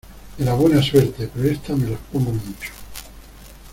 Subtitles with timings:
[0.39, 2.71] de la buena suerte, pero estas me las pongo mucho